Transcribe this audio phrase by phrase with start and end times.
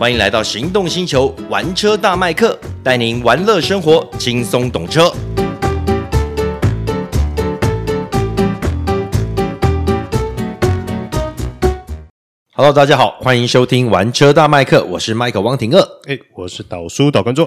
[0.00, 5.12] 欢迎来到行动星球玩车大麦克，带您玩乐生活，轻松懂车。
[12.54, 17.46] Hello，大家好，欢迎收听玩车大麦克，我是麦克汪廷乐，哎，我是导叔导观众。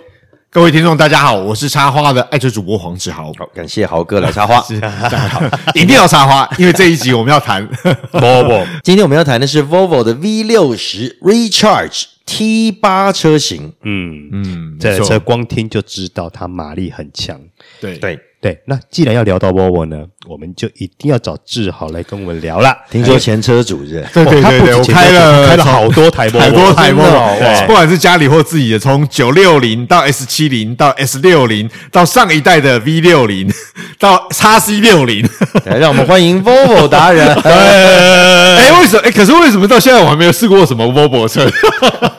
[0.51, 3.31] 各位听众，大家好，我是插花的爱车主播黄志豪。
[3.35, 5.41] 好，感谢豪哥来插花， 是大家好，
[5.73, 7.67] 一定要插花， 因为这一集我们要谈
[8.13, 8.63] Volvo。
[8.83, 13.73] 今天我们要谈的是 Volvo 的 V 六十 Recharge T8 车型。
[13.83, 17.39] 嗯嗯，这台车光听就知道它马力很强。
[17.79, 18.19] 对对。
[18.43, 22.75] 对，那既然要聊到 Volvo 呢，我们就一定要找志豪来跟我们聊了。
[22.91, 24.05] 听说前车主是？
[24.13, 33.49] 对对对对，我开了开了好多台 Volvo，好多台 Volvo，不管是家里或自己的，从九六零到 S 七零到 S 六零，到上一代的 V 六零，
[33.97, 35.25] 到 X C 六零，
[35.63, 37.25] 来让我们欢迎 Volvo 达人。
[37.43, 39.01] 哎，为什么？
[39.05, 41.49] 哎，可是为什么到现在我还没有试过什么 Volvo 车？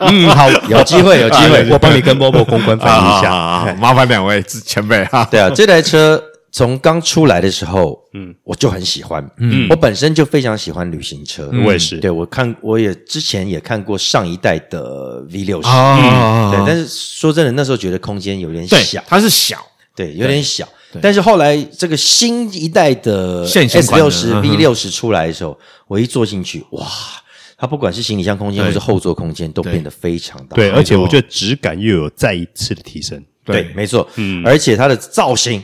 [0.01, 3.77] 嗯，好，有机会，有机会，我帮你跟 Volvo 公关翻译一下。
[3.79, 5.29] 麻烦两位前辈哈。
[5.35, 6.23] 对啊， 这台车。
[6.57, 19.59] 从刚出来的时候，嗯，我就很喜欢，嗯，我本身就非常喜欢旅行车，我也是，对，我看我也之前也看过上一代的 V 六十，嗯，对，但是说真的，那时候觉得空间有点小，它是小，
[19.97, 20.65] 对，有点小，
[21.03, 26.87] 但是后来这个新一代的 S 六十 V 六十出来的时候，我一坐进去，哇，
[27.59, 35.63] 它不管是行李箱空间或是后座空间都变得非常大，对，而且我觉得质感又有再一次的提升，对，没错，嗯，而且它的造型。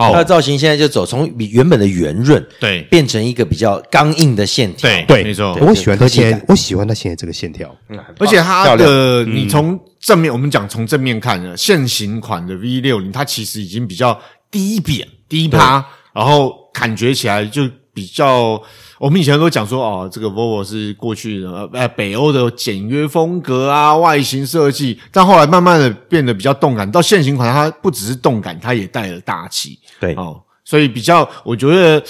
[0.00, 5.52] 它的造型现在就走从原本的圆润，对，变成一个比较刚硬的线条，对，没错。
[5.60, 7.76] 我喜欢它现在，我喜欢它现在这个线条，
[8.20, 14.16] 而且它的你从正面，我们讲从正面看呢，现行款的 V 六零，它其实已经比较
[14.52, 15.84] 低扁、低趴，
[16.14, 17.68] 然后感觉起来就
[17.98, 18.62] 比较。
[18.98, 26.90] 我们以前都讲说，哦，这个 Volvo 是过去的呃北欧的简约风格啊，外形设计，但后来慢慢的变得比较动感。
[26.90, 29.78] 到现行款，它不只是动感，它也带了大气。
[30.00, 32.02] 对哦，所以比较，我觉得，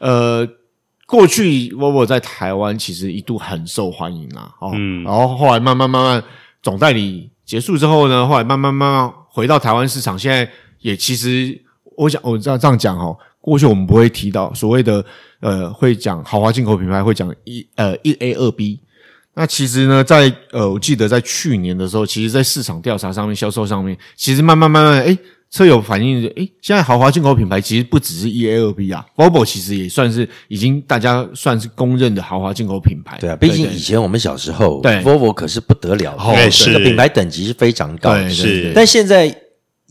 [0.00, 0.46] 呃，
[1.06, 4.52] 过去 Volvo 在台湾其实一度很受欢迎啊。
[4.60, 6.22] 哦，嗯，然后后来慢慢慢慢
[6.62, 10.46] 总代理结束之后呢，后来慢慢慢慢回到台湾市场，现在
[10.80, 11.58] 也其实，
[11.96, 15.04] 我想我这样这样讲哦，过去我们不会提到所谓的。
[15.40, 18.80] 呃，会讲豪华进口品牌，会讲一呃一 A 二 B。
[19.34, 25.18] 那其实呢，在呃，我记得在去年的时候，其实，在市场调查上面、销售上面，其实慢慢慢慢，诶
[25.50, 33.18] 车友反映，诶现在豪华进口品牌其实不只是一 A 二 B 啊，Volvo 其实也算是已经大家算是公认的豪华进口品牌。
[33.20, 38.72] 对啊，毕竟以前我们小时候，对 Volvo 可是不得了，对，是这个品牌等级是非常高，对，是。
[38.74, 39.43] 但现在。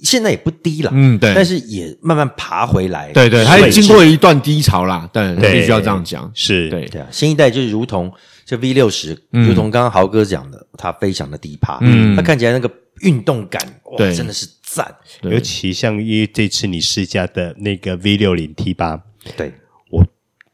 [0.04, 6.70] 现在也不低了，嗯，对，但是也慢慢爬回来，对对，它也经过一段低潮啦，对，必须要这样讲，是。
[6.70, 6.86] 对。
[6.88, 8.14] 对啊，新一代就是如同
[8.46, 12.70] 这 V 六十，如同刚刚豪哥讲的，它非常的低趴，嗯，它看起来那个
[13.02, 19.02] 运动感，哇，真的是赞，尤其像于这次你试驾的那个 V 六零 T 八，
[19.36, 19.54] 对，
[19.90, 20.06] 我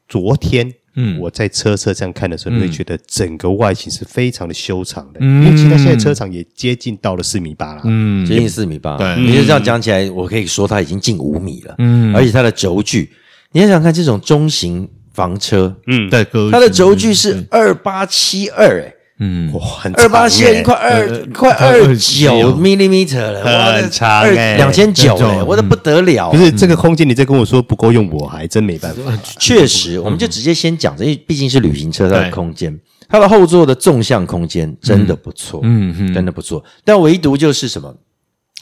[0.07, 0.73] 昨天。
[1.01, 8.97] 嗯，我在车车上看的时候，你会觉得整个外形是非常的修长的，嗯、因为其实现在车长也接近到了四米八了，嗯，接近四米八。
[8.97, 13.09] 对，你就这样讲起来，我可以说它已经近五米了，嗯，而且它的轴距，
[13.53, 18.93] 你想想看这种中型房车，嗯，对，它的轴距是二八七二，哎。
[19.22, 26.30] 嗯，哇，很二八线快二快二九 millimeter 了，很长，二两千九了，我的不得了。
[26.31, 29.02] 不是这个空间，你再跟我说不够用，我还真没办法。
[29.38, 32.79] 确实，我们就直接先讲，这毕竟是旅行车，它的空间，
[33.09, 36.63] 它的后座的纵向空间真的不错，嗯嗯，真的不错。
[36.85, 37.94] 但唯独就是什么，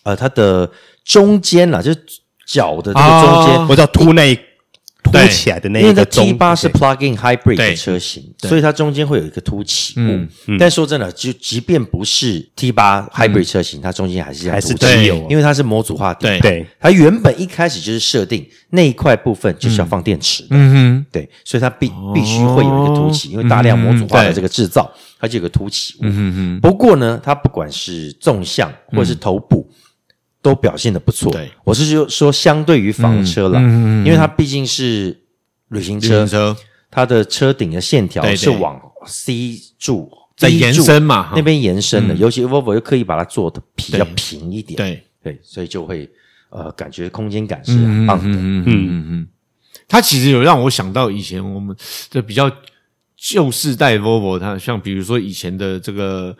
[0.03, 0.67] 呃，它的
[1.05, 1.99] 中间啦，就是
[2.47, 4.39] 脚的这个中间，我叫凸内。
[5.11, 9.93] 凸起来的那个，因为它 T 八是 plug-in hybrid 的车型，所以它中间会有一个凸起。
[9.93, 10.03] 物。
[10.03, 10.29] 嗯。
[10.47, 16.39] 嗯、但说真的，就即便不是 T 八 hybrid 车型，嗯、它中间还是要凸起，因为它是模组化底盘。
[16.41, 20.49] 对，它原本一开始就是设定那一块部分就是要放电池的。
[20.51, 20.73] 嗯。
[20.73, 25.99] 哼，对，所以它必必须会有一个凸起，因为大量模组化的这个制造，它就有个凸起物。
[26.03, 26.59] 嗯哼哼。
[26.61, 29.67] 不过呢，它不管是纵向或是头部。
[30.47, 35.13] 都表现的不错，对，我是说说相对于房车了，因为它毕竟是
[35.67, 36.55] 旅行车，
[36.89, 45.03] 它的车顶的线条是往 C 柱在延伸嘛，那边延伸的，尤其 Volvo 又刻意把它做的比较平一点，对。
[45.21, 46.09] 对，所以就会
[46.49, 49.27] 呃感觉空间感是很棒的，嗯嗯嗯，
[49.85, 51.75] 它其实有让我想到以前我们
[52.09, 52.49] 的比较
[53.17, 56.37] 旧世代 Volvo，它像比如说以前的这个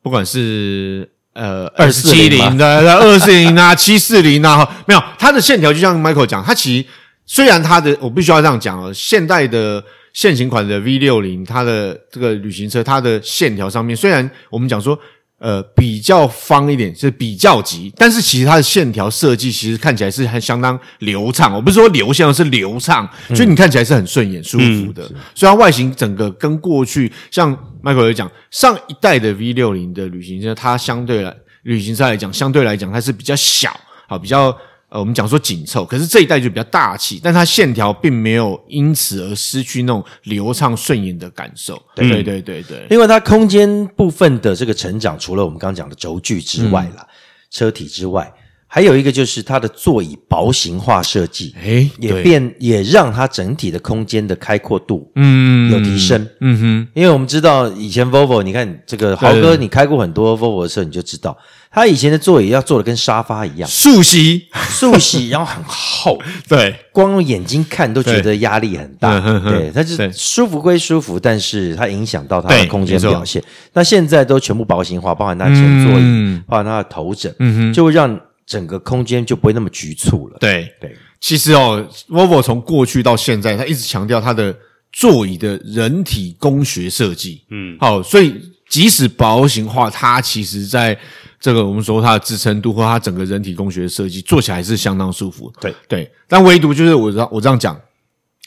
[0.00, 1.10] 不管是。
[1.38, 6.86] 呃，二四七零的，二四零啊， 七四零啊，没有，它的线条就像 Michael 讲，它其实
[7.26, 9.82] 虽然它的，我必须要这样讲哦，现代的
[10.12, 14.98] 现行款的 V 六零，它的这个旅行车，它的线条上面，虽然我们讲说
[15.38, 21.54] 呃，比较方一点，是比较急，但是其实它的线条设计其实看起来是很相当流畅。
[21.54, 25.04] 我不是说流线，是流畅，所以你看起来是很顺眼、舒服的。
[25.34, 31.32] 所以它外形整个跟过去，像 Michael 有讲，上一代的 V 六零的旅行车，它相对来
[31.62, 33.70] 旅行车来讲，相对来讲它是比较小，
[34.08, 34.56] 好比较。
[34.90, 41.80] 呃，我们讲说紧凑，可是这一代就比较大气，但它线条并没有因此而失去那种流畅顺眼的感受。
[41.94, 42.86] 对对对对对。
[42.88, 47.08] 另外，它空间部分的这个成长，除了我们刚刚讲的轴距之外啦，嗯、
[47.50, 48.32] 车体之外，
[48.70, 56.28] 还有一个就是它的座椅薄型化设计，诶，也变也让它整体的空间的开阔度，嗯，有提升。
[56.40, 61.36] 嗯哼，因为我们知道以前 Volvo，你看这个豪哥，你开过很多 Volvo 的车，你就知道。
[61.70, 66.18] 他以前的座椅要做的跟沙发一样，素席，素席， 然后很厚，
[66.48, 73.42] 对，光用眼睛看都觉得压力很大，对，它是舒服归舒服，但是它影响到它的空间表现。
[73.74, 77.72] 那现在都全部薄型化，包含它前座椅，包含它的头枕，嗯哼。
[77.72, 78.18] 就会让
[78.48, 80.38] 整个空间就不会那么局促了。
[80.40, 80.74] 对。
[80.80, 84.56] 对，其实哦，Volvo 从过去到现在，它一直强调它的
[84.90, 88.34] 座椅的人体工学设计，嗯，好，所以
[88.70, 90.98] 即使薄型化，它其实在
[91.38, 95.52] 这个我们说它的支撑度或它整个人体工学设计做起来是相当舒服。
[95.60, 95.74] 对。
[95.86, 97.78] 对，但唯独就是我我这样讲，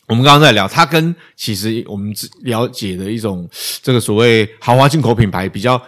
[0.07, 2.11] 我们刚刚在聊，它跟其实我们
[2.41, 3.47] 了解的一种
[3.83, 5.81] 这个所谓豪华进口品牌比较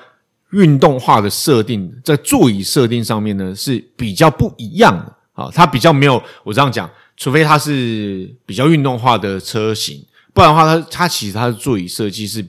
[0.54, 10.04] 运动化的设定，在座椅设定上面呢是比较不一样的啊，它比较没有我这样讲，除非它是比较运动化的车型，
[10.34, 12.46] 不然的话它，它它其实它的座椅设计是。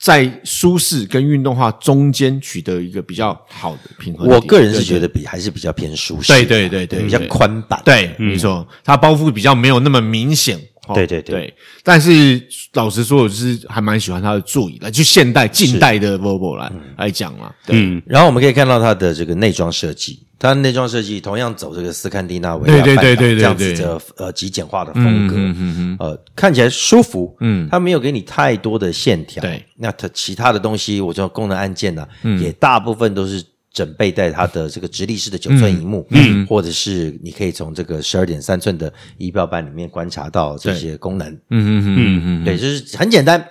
[0.00, 4.28] 在舒适跟运动化中间取得一个比较好的平衡。
[4.28, 10.56] 我个人是觉得比还是比较偏舒适，对对对对，比较宽版，对，没错，它包覆比较没有那么明显。
[10.94, 12.40] 对对对，但是
[12.74, 17.52] 老实说，我就是还蛮喜欢它的座椅的，就现代近代的 Volvo 来来讲嘛。
[17.68, 32.06] 嗯，然后我们可以看到它的这个内装设计，它的内装设计同样走这个斯堪的纳维亚半岛这样子的呃极简化的风格，嗯嗯呃看起来舒服，嗯，它没有给你太多的线条，对，那它其他的东西，我说功能按键呢，
[32.40, 33.44] 也大部分都是。
[33.78, 43.48] 整备在它的这个直立式的九寸荧幕，嗯，或者是你可以从这个十二点三寸的仪表板里面观察到这些功能，嗯嗯嗯嗯，对，就是很简单，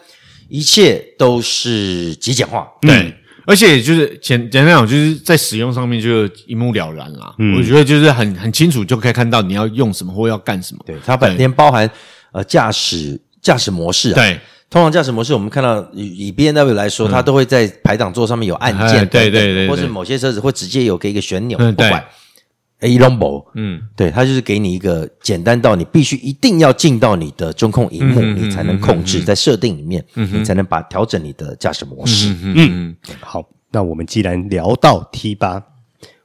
[0.49, 3.15] 一切都是极简化，对，
[3.45, 7.33] 而且就是简简单讲，就是在使用上面就一目了然啦。
[7.55, 10.83] 我觉得就是很很清楚就可以看到你要用什么或要干什么。
[10.85, 11.89] 对，它本身包含
[12.33, 14.37] 呃驾驶驾驶模式啊，对。
[14.69, 22.03] 通常驾驶模式，我们看到以以 BMW 来说，它都会在排档座上面有按键，对对对，或是某些车子会直接有给一个旋钮，不管。
[22.81, 32.35] A Lombo，嗯，对，它就是给你一个简单到你必须一定要进到你的中控荧幕，你才能控制在设定里面，你才能把调整你的驾驶模式。
[32.43, 35.59] 嗯，好，那我们既然聊到 T 八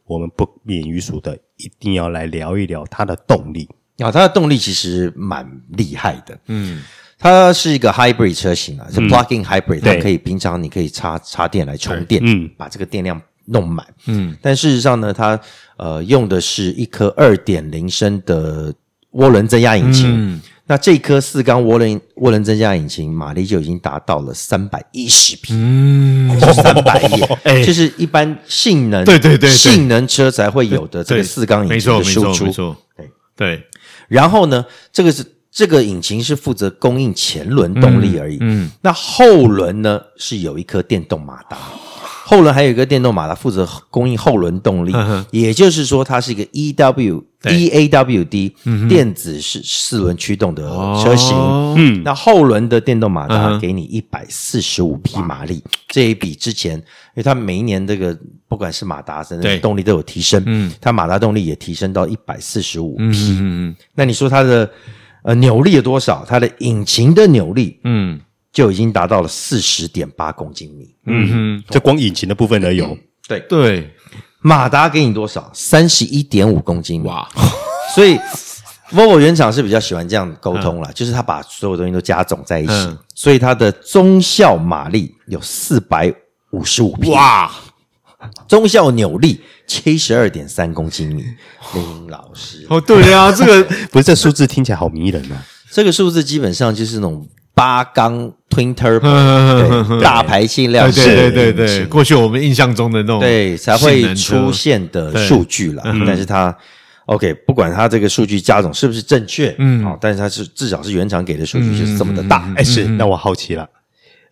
[0.04, 3.66] 我们不免于俗的一定要来聊一聊它的动力。
[3.96, 6.82] 啊，它的动力其实蛮厉害的，嗯。
[7.22, 14.36] 它是一个 hybrid 车型啊，是 plug-in hybrid，它可以平常你可以插插电来充电，嗯，把这个电量弄满，嗯。
[14.42, 15.38] 但事实上呢，它
[15.76, 18.74] 呃用的是一颗二点零升的
[19.12, 20.40] 涡轮增压引擎，嗯。
[20.66, 27.20] 那这颗四缸涡轮涡轮增压引擎马力就已经达到了三百一十匹，嗯，三百一，
[27.64, 33.10] 就是一般性能对对对性能车才会有的这个四缸引擎的输出，没错，对。
[33.36, 33.66] 对。
[34.08, 35.24] 然后呢，这个是。
[35.52, 41.58] 这个引擎是负责供应前轮动力而已，嗯，嗯，那后轮呢是有一颗电动马达，
[42.24, 47.54] 后轮还有一个电动马达负责供应后轮动力，嗯、也就是说它是一个 E W 对。
[47.54, 50.62] E A W D、嗯、电子式四轮驱动的
[51.04, 56.84] 车型，哦、嗯，那后轮的电动马达给你一百四十五匹马力，嗯、这一比之前，因
[57.16, 58.18] 为它每一年这个
[58.48, 64.70] 不管是马达的动力都有提升，嗯，它马达动力也提升到一百四十五匹，嗯嗯嗯，那你说它的。
[65.22, 66.24] 呃，扭力有多少？
[66.28, 68.20] 它的引擎的扭力，嗯，
[68.52, 70.94] 就已经达到了四十点八公斤米。
[71.06, 72.86] 嗯哼，这光引擎的部分而有。
[72.86, 72.98] 嗯、
[73.28, 73.90] 对对，
[74.40, 75.50] 马达给你多少？
[75.54, 77.08] 三十一点五公斤米。
[77.08, 77.28] 哇！
[77.94, 78.18] 所以
[78.90, 86.12] ，Volvo 原厂是比较喜欢这样沟通啦，嗯、就是他把所有东西都加总在一起，嗯、所以它的中效马力有四百
[86.50, 87.10] 五十五匹。
[87.10, 87.50] 哇！
[88.46, 91.24] 中效扭力七十二点三公斤米，
[91.74, 92.66] 林老师。
[92.68, 95.44] 哦，对呀、啊，这个 不是这数字听起来好迷人啊。
[95.70, 99.00] 这个数字基本上就是那种八缸 Twin Turbo
[100.02, 105.82] 大排气量，对对对对，过去我们印象中的那种对才会出现的数据了。
[106.06, 106.54] 但是它
[107.06, 112.52] OK，不管它这个数据加总是不是正确，嗯，好，但是它是至少是原厂给的数据就是这么的大。
[112.56, 113.66] 哎，是，那我好奇了，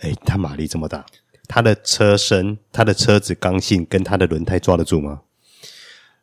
[0.00, 1.04] 哎，它马力这么大。
[1.52, 5.18] 它的车身、它的车子刚性跟它的轮胎抓得住吗？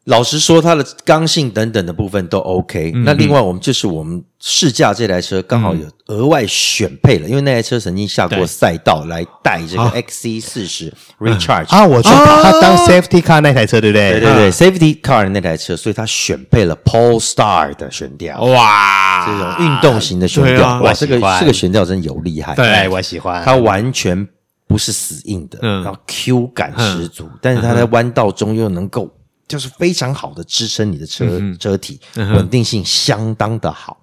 [0.05, 2.93] 老实说，它的刚性等等的部分都 OK。
[2.95, 14.11] 嗯、那另外，我们就是我们试驾这台车刚好有额外选配了，嗯、因为那台车曾经下过赛道来带这个 XC 四十 Recharge 啊，我知道他当 Safety Car 那台车，对不对？
[14.11, 18.39] 对对对、啊、，Safety Car 的那台车，所以他选配了 Polestar 的悬吊。
[18.43, 22.55] 哇，这种运动型的悬吊，啊、哇，这个这个悬吊真有厉害。
[22.55, 23.43] 对，我喜欢。
[23.43, 24.25] 它完全
[24.67, 29.11] 不是死硬的，嗯，然后 Q 感十足，嗯、但是它在弯道中又能够。
[29.47, 31.25] 就是非常好的支撑你的车
[31.57, 33.97] 车体，稳定性相当的好。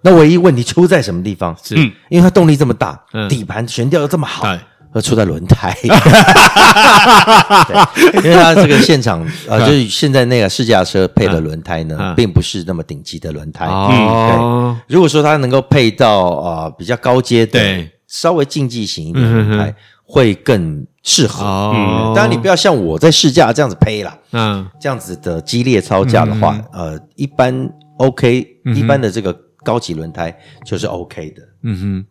[0.00, 1.56] 那唯一问题出在什么地方？
[1.60, 1.74] 是，
[2.08, 2.96] 因为它动力这么大，
[3.28, 4.46] 底盘悬吊又这么好，
[4.92, 5.76] 而出在轮胎。
[8.14, 13.66] 因为它这个现场 呃，就是现在那个试驾车配的轮胎呢，并不是那么顶级的轮胎。
[13.66, 14.94] 嗯，对。
[14.94, 17.60] 如果说它能够配到呃比较高阶的，
[18.06, 19.74] 稍微竞技型一点的轮胎。
[20.06, 21.44] 会更适合。
[21.74, 24.16] 嗯，当然你不要像我在试驾这样子呸啦。
[24.32, 31.42] 嗯，这样子的激烈操价的话，呃，一般 OK，一般的这个高级轮胎就是 OK 的。
[31.62, 32.06] 嗯哼，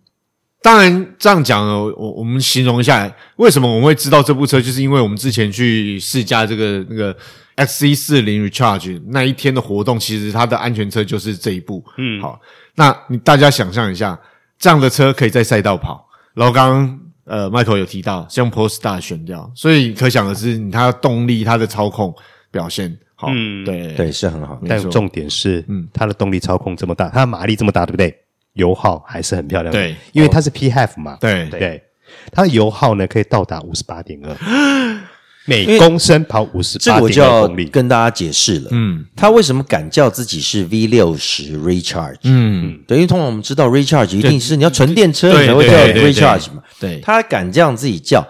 [0.62, 7.16] 当然这样讲呢，我我们形容一下，为什么我们会知道这部车，就是因为我们之前去试驾这个那个
[7.56, 11.84] X C 四零 Recharge 那一天的活动，其实它的安全车就是这一部。
[11.98, 12.40] 嗯，好，
[12.76, 14.20] 那你大家想象一下，
[14.60, 17.00] 这样的车可以在赛道跑，然后刚刚。
[17.26, 22.14] 呃，Michael 有提到像 Polestar 悬吊，所以可想而知，它的动力、它的操控
[22.52, 23.94] 表现好，嗯，对。
[23.94, 24.60] 对是很好。
[24.68, 28.16] 但重点是，嗯，它的动力操控这么大，它的马力这么大，对不对？
[28.54, 29.74] 油耗还是很漂亮。
[29.74, 31.50] 的，对，因为它是 PHEV 嘛，对。
[31.50, 31.84] 对，
[32.32, 34.36] 它的油耗呢可以到达五十八点二。
[35.48, 38.70] 每公升跑五十八公里，这个我就要跟大家解释了。
[38.72, 42.18] 嗯，他为什么敢叫自己是 V 六十 Recharge？
[42.24, 46.64] 嗯，等于通常我们知道 Recharge 一定是你要纯电车你才会叫 Recharge 嘛。
[46.80, 48.28] 对，他敢这样自己叫，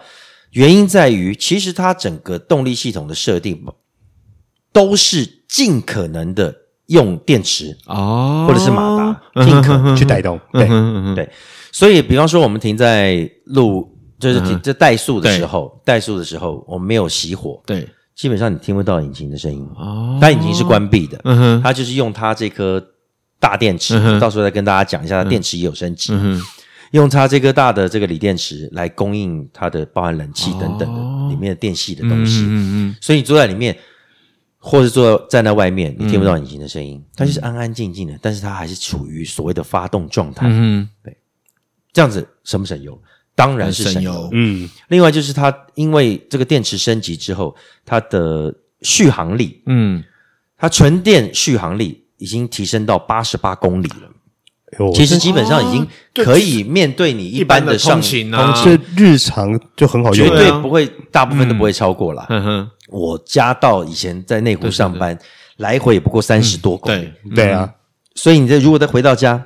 [0.52, 3.64] 原因在于其实他整个动力系统的设定
[4.74, 6.54] 都是尽可能的
[6.88, 10.38] 用电池哦，或者是马达尽可能去带动。
[10.52, 10.68] 对
[11.16, 11.30] 对，
[11.72, 13.95] 所以比方说我们停在路。
[14.20, 22.84] 就是这怠速的时候，怠速的时候，我们没有熄火，对，基本上你听不到引擎的声音，哦，它引擎是关闭的，嗯哼，它就是用它这颗
[23.40, 26.40] 大电池，到时候再跟大家讲一下，它电池也有升级，嗯。
[26.40, 26.46] 哼，
[26.92, 33.76] 用它这颗大的这个锂电池来供应它的包含冷气等等的里面的电系的东西，嗯嗯，所以你坐在里面，
[34.60, 41.18] 或者坐站在那外面，你听不到引擎的声音，它就是安安静静的，但是它还是处于所谓的发动状态，嗯，对，
[41.92, 42.98] 这样子省不省油？
[43.36, 44.70] 当然是省油，嗯。
[44.88, 47.54] 另外就是它，因为这个电池升级之后，
[47.86, 50.02] 它的续航力，嗯，
[50.58, 54.92] 它纯电续航力已经提升到八十八公里了。
[54.94, 55.88] 其实基本上已经
[56.24, 62.26] 可以面对你一般的上通勤啊，这日常就很好用，绝对不会，大部分都不会超过啦。
[62.30, 62.44] 嗯。
[62.44, 65.18] 哼，我家到以前在内湖上班，
[65.58, 67.12] 来回也不过三十多公里。
[67.36, 67.70] 对啊，
[68.16, 69.46] 所以你这如果再回到家。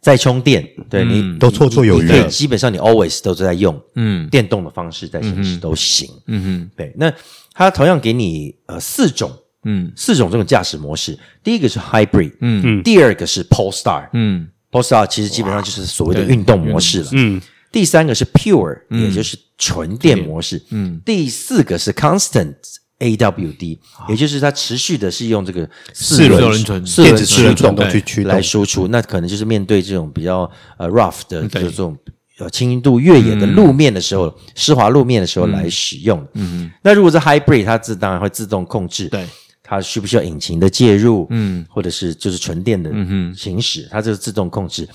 [0.00, 2.08] 在充电，对你都绰绰有余。
[2.08, 6.92] 对，基本上你 always 都是在用，嗯，电动的方式在行驶都行，嗯哼，对。
[6.96, 7.12] 那
[7.52, 9.30] 它同样给你呃四种，
[9.64, 11.18] 嗯，四种这种驾驶模式。
[11.44, 17.40] 第一个是 hybrid，嗯嗯，第二个是 Polestar，嗯，Polestar 其实基本上就是所谓的运动模式了，嗯。
[17.72, 21.00] 第三个是 pure，也就是纯电模式，嗯。
[21.04, 22.56] 第四个是 constant。
[23.00, 23.78] AWD，
[24.08, 31.96] 也就是它持续的是用这个四轮四轮驱动去驱来输出，那可能就是面对这种比较呃 rough 的这种
[32.38, 36.22] 呃轻度越野的路面的时候，湿滑路面的时候来使用。
[36.34, 39.26] 嗯，那如果是 hybrid，它自当然会自动控制，对，
[39.62, 41.26] 它需不需要引擎的介入？
[41.30, 42.90] 嗯，或者是就是纯电的
[43.34, 44.86] 行驶，它就是自动控制。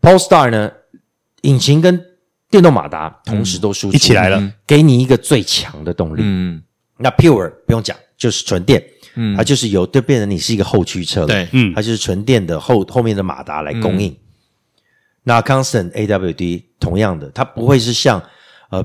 [0.00, 0.70] Polestar 呢，
[1.42, 2.04] 引擎跟
[2.50, 6.22] 电动马达同时都输出一起来了，给你一个最强的动力。
[6.24, 6.62] 嗯。
[6.98, 8.82] 那 Pure 不用讲，就是纯电，
[9.16, 14.10] 嗯，它就是由就变成你是一个后驱车了，对，嗯，它就是纯电的后后面的马达来供应。
[14.10, 14.16] 嗯、
[15.24, 18.22] 那 Constant AWD 同样的，它不会是像
[18.70, 18.82] 呃，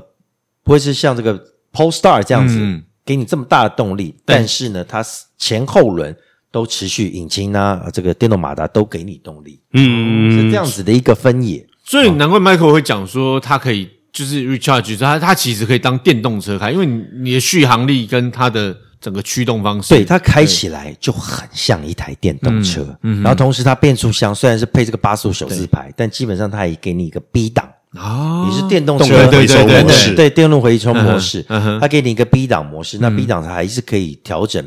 [0.62, 1.42] 不会是像这个
[1.72, 5.02] Polestar 这样子、嗯、给你这么大的动力，但是呢，它
[5.38, 6.14] 前后轮
[6.50, 11.66] 都持续引擎啊，这个电动马达都给你动力，嗯，是这样子的一个分野。
[11.84, 13.88] 所以难怪 Michael 会讲说，它可以。
[14.12, 22.86] 就是 recharge，它它其实可以当电动车开，因为你你的续航力跟它的整个驱动方式，对，它开起来就很像一台电动车。
[23.04, 31.42] 嗯，然后同时它变速箱虽然是配这个八速手自排，但基本上它也给你一个 B 档哦，你是电动车回收模式，对，电动回收模式，
[31.80, 34.62] 它给你一个 B 档模式，那 B 档它还是可以调整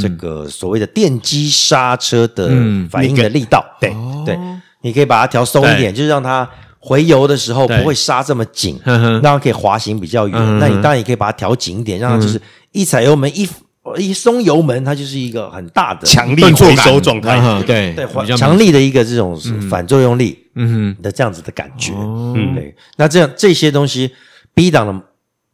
[0.00, 2.48] 这个所谓的电机刹车的
[2.88, 3.92] 反应的力道，对
[4.24, 4.38] 对，
[4.82, 6.48] 你可以把它调松一点，就是让它。
[6.84, 10.58] 回油的时候不会刹这么紧，让它可以滑行比较远。
[10.58, 12.38] 那你当然也可以把它调紧一点，让它就是
[12.72, 13.48] 一踩油门一
[13.96, 17.40] 一松油门，它就是一个很大的强力回收状态。
[17.62, 19.34] 对对，强力的一个这种
[19.70, 21.92] 反作用力，嗯的这样子的感觉。
[21.96, 22.74] 嗯，对。
[22.96, 24.10] 那这样这些东西
[24.52, 25.04] B 档的。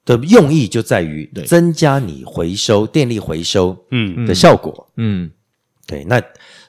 [0.07, 4.27] 的用意就在于增加你回收电力回收嗯。
[4.27, 4.89] 的效果。
[4.97, 5.31] 嗯，嗯。
[5.87, 6.21] 对，那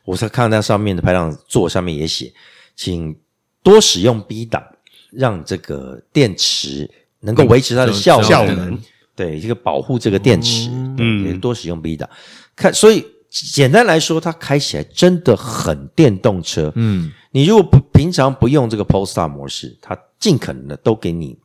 [0.03, 2.31] 我是看到那上面的排档座上面也写，
[2.75, 3.15] 请
[3.63, 4.63] 多使用 B 档，
[5.11, 6.89] 让这个电池
[7.19, 8.79] 能够维持它的效能，效能。
[9.15, 12.09] 对这个保护这个电池嗯，多使用 B 档。
[12.55, 16.71] 看，所以简单来说，它开起来真的很电动车。
[16.75, 21.37] 嗯，你如果不平常不用这个 Polestar 模式，它尽可能的都给你。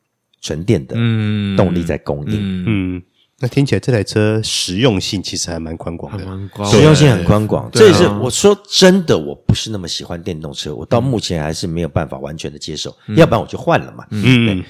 [0.42, 0.94] 纯电的
[1.56, 3.02] 动力在供应，嗯，嗯，
[3.38, 6.24] 那听起来这台车实用性其实还蛮宽广的，
[6.64, 7.70] 实用性很宽广。
[7.70, 14.06] 这也是我说真的，我不是那么喜欢电动车，我到目前还是没有办法完全的接受，要不然我就换了嘛。
[14.10, 14.64] 嗯，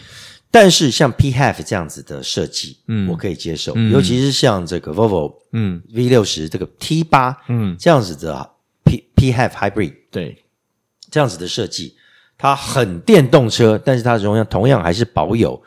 [0.51, 8.51] 但是像 PHEV 这样子的设计，嗯，我可以接受，尤其是像这个 Volvo，嗯，V 六十这个 T 八，嗯，这样子的
[8.85, 10.43] P PHEV Hybrid，对，
[11.09, 11.95] 这样子的设计。
[12.39, 15.63] 它很电动车，但是它同样同样还是保有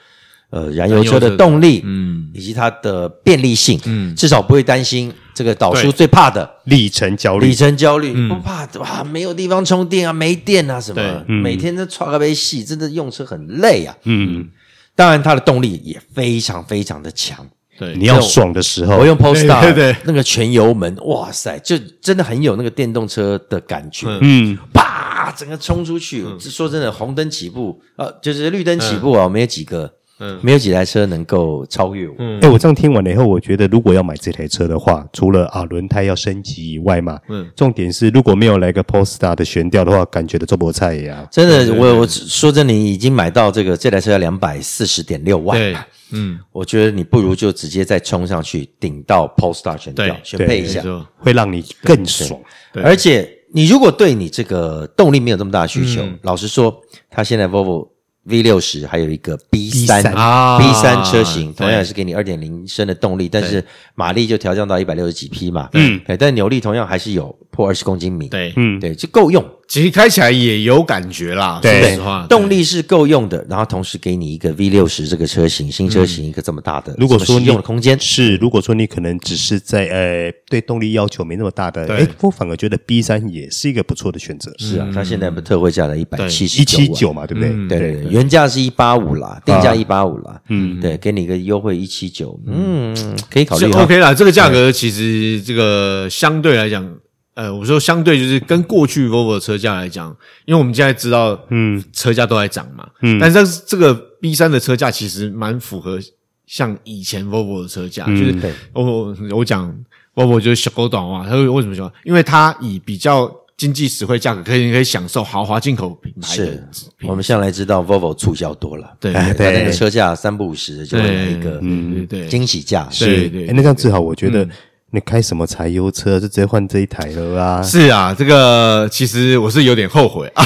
[0.50, 14.48] 呃燃油车的动力，嗯，以及它的便利性，嗯，至少不会担心这个导叔最怕的里程焦虑，里程焦虑不怕哇，没有地方充电啊，没电啊什么，每天都刷个杯戏，真的用车很累啊，嗯，
[14.96, 17.46] 当然它的动力也非常非常的强，
[17.78, 24.90] 对，你要爽的时候，我用 Polestar，对对，那个全油门，哇塞，就真的很有那个电动车的感觉，嗯，啪。
[25.20, 25.34] 啊！
[25.36, 32.16] 整个冲出去，嗯、说真的，红灯起步，呃，就是绿灯起步啊，嗯、没有几个，嗯，没有几台车能够超越我。
[32.20, 41.28] 嗯，哎，我这样听完了以后，我觉得如果要买这台车的话，除了啊轮胎要升级以外嘛，嗯，重点是如果没有来个 Polestar 的悬吊的话，感觉的做菠菜一样。
[41.32, 45.76] 真的，我我说真的，你已经买到这个这台车要两百四十点六万，对，
[46.12, 50.84] 嗯，我觉得你不如就直接再冲上去顶到 Polestar 悬吊，选配一下，
[51.18, 52.40] 会让你更爽，
[52.76, 53.36] 而且。
[53.52, 56.72] 你如果对你这个动力没有这么大的需求，嗯、老实说，
[57.10, 57.88] 它现在 Volvo
[58.30, 61.00] V 六十还有一个 B 三 B 三。
[61.04, 63.64] 车型，同样也是给你二点零升的动力，但是
[63.96, 69.44] 马力就调降到一百六十几匹嘛，嗯，但扭力同样还是有破二十公斤米，对，嗯，对，就够用。
[69.68, 77.96] 其实开起来也有感觉啦，说实话，动力是够用的，然后同时给你一个 V 六十这个车型新车型一个这么大的，如果说用的空间。
[78.00, 84.52] 是，如果说你可能只是在呃对动力要求没那么大的，哎，我反而觉得 B 三也是一个不错的选择。
[84.58, 87.52] 是啊，它现在不特惠价的一百七十一七九嘛，对不对？
[87.68, 92.96] 对对对，原价是一八五啦，定价一八五啦，嗯，对，给你一个优惠一七九，嗯，
[93.30, 93.72] 可以考虑。
[93.74, 96.92] OK 啦，这个价格其实这个相对来讲。
[97.40, 105.98] 呃，我说相对就是跟过去 Volvo 的车价来讲，因为我们现在知道，嗯，车价都在涨嘛，嗯，但是这个 B 三的车价其实蛮符合
[106.46, 109.74] 像以前 Volvo 的车价，嗯、就是我我讲
[110.14, 111.90] Volvo 就是小狗短袜，他为什么说？
[112.04, 116.88] 因为它以比较经济实惠价格，可以可以享受豪华进口品牌的是。
[117.04, 123.48] 我们向来知道 Volvo 促销多了， 对对，对那个车价三不五十就会有一个嗯对惊喜价，是对对。
[123.54, 124.46] 那这样至好我觉得。
[124.92, 127.62] 嗯你开什么柴油车就直接换这一台了啊？
[127.62, 130.44] 是啊，这个其实我是有点后悔啊，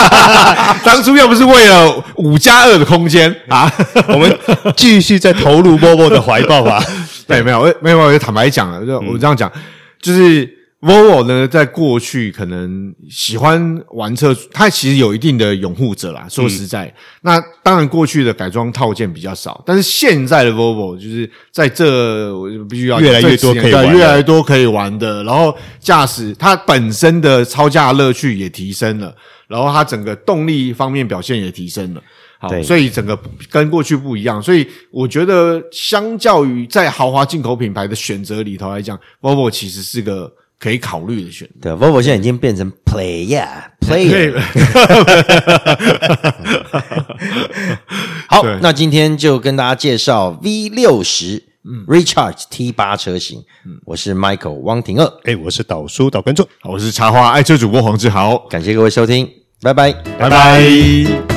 [0.82, 3.70] 当初要不是为了五加二的空间啊，
[4.08, 4.38] 我们
[4.74, 6.82] 继续再投入 Volvo 的怀抱吧。
[7.28, 9.52] 对，没有，没有，我就坦白讲了，就我这样讲，
[10.00, 10.55] 就是。
[10.82, 16.26] Volvo 呢，在过去可能喜欢玩车，它其实有一定的拥护者啦。
[16.28, 25.24] 说实在，嗯、那当然过去的改装套件比较少，但是现在的 Volvo 就是在这，我就必须要越来越多可以玩，越来越多可以玩的。
[25.24, 29.12] 然后驾驶它本身的超驾乐趣也提升了，
[29.48, 32.02] 然后它整个动力方面表现也提升了。
[32.38, 34.42] 好，所以整个跟过去不一样。
[34.42, 40.30] 所以我觉得，相较于在豪华进口品牌的选择里头来讲，Volvo 其实是个。
[40.58, 41.76] 可以考虑的选择。
[41.76, 44.40] 对，Volvo 现在已经变成 Player，Player。
[48.28, 51.42] 好，那今天就跟大家介绍 V 六十
[51.86, 53.44] Recharge T 八车型。
[53.64, 59.28] 嗯，我是 Michael 汪廷二，哎，我是导叔导观众，我是插花爱车主播黄志豪，感谢各位收听，
[59.62, 61.35] 拜拜，拜拜。